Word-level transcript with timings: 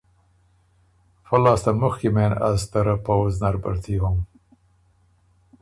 فۀ 1.27 1.35
لاستۀ 1.43 1.71
مخکی 1.79 2.09
مېن 2.15 2.31
از 2.47 2.59
ته 2.71 2.79
رۀ 2.85 2.95
پؤځ 3.05 3.33
نر 3.41 3.55
بهرتی 3.61 3.95
هوم۔ 4.01 4.17